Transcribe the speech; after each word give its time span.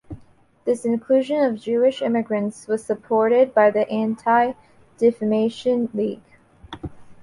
This 0.65 0.83
inclusion 0.83 1.43
of 1.43 1.61
Jewish 1.61 2.01
immigrants 2.01 2.65
was 2.67 2.83
supported 2.83 3.53
by 3.53 3.69
the 3.69 3.87
Anti-Defamation 3.87 5.89
League. 5.93 6.39